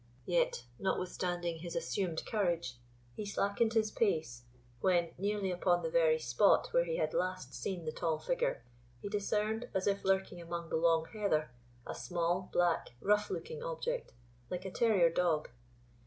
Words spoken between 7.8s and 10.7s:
the tall figure, he discerned, as if lurking among